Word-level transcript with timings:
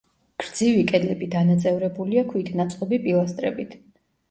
გრძივი 0.43 0.79
კედლები 0.91 1.27
დანაწევრებულია 1.35 2.25
ქვით 2.33 2.51
ნაწყობი 2.63 3.03
პილასტრებით. 3.07 3.81